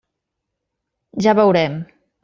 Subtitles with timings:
[1.27, 1.81] Ja veurem.